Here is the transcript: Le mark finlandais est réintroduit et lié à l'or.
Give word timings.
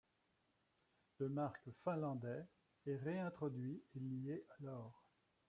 Le 1.19 1.29
mark 1.29 1.61
finlandais 1.83 2.47
est 2.87 2.95
réintroduit 2.95 3.83
et 3.95 3.99
lié 3.99 4.43
à 4.49 4.63
l'or. 4.63 5.05